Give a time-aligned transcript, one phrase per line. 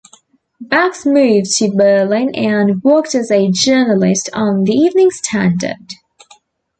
[0.59, 5.93] Bax moved to Berlin and worked as a journalist on the "Evening Standard".